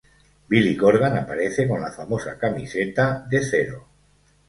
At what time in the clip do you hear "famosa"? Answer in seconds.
1.91-2.35